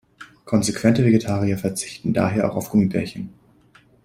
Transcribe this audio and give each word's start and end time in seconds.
Konsequente 0.45 1.05
Vegetarier 1.05 1.59
verzichten 1.59 2.11
daher 2.11 2.49
auch 2.51 2.55
auf 2.55 2.69
Gummibärchen. 2.71 3.29